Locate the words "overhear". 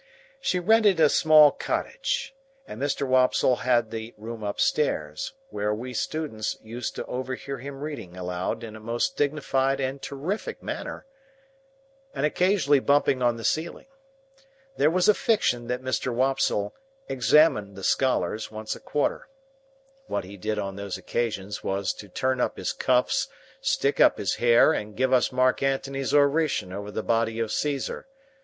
7.05-7.59